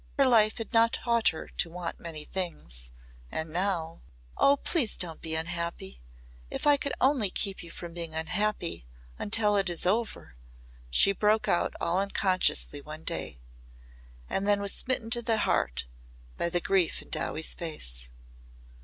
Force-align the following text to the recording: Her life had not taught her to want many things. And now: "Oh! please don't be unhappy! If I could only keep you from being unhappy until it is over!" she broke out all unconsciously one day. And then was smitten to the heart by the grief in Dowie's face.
Her 0.17 0.25
life 0.25 0.57
had 0.57 0.73
not 0.73 0.93
taught 0.93 1.27
her 1.27 1.47
to 1.47 1.69
want 1.69 1.99
many 1.99 2.23
things. 2.25 2.89
And 3.31 3.51
now: 3.53 4.01
"Oh! 4.35 4.57
please 4.57 4.97
don't 4.97 5.21
be 5.21 5.35
unhappy! 5.35 6.01
If 6.49 6.65
I 6.65 6.75
could 6.75 6.93
only 6.99 7.29
keep 7.29 7.61
you 7.61 7.69
from 7.69 7.93
being 7.93 8.15
unhappy 8.15 8.87
until 9.19 9.55
it 9.57 9.69
is 9.69 9.85
over!" 9.85 10.35
she 10.89 11.11
broke 11.11 11.47
out 11.47 11.75
all 11.79 11.99
unconsciously 11.99 12.81
one 12.81 13.03
day. 13.03 13.41
And 14.27 14.47
then 14.47 14.59
was 14.59 14.73
smitten 14.73 15.11
to 15.11 15.21
the 15.21 15.37
heart 15.37 15.85
by 16.35 16.49
the 16.49 16.59
grief 16.61 17.03
in 17.03 17.09
Dowie's 17.11 17.53
face. 17.53 18.09